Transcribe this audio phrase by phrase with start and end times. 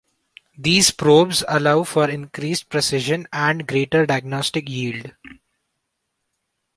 [0.57, 5.11] These probes allow for increased precision and greater diagnostic yield.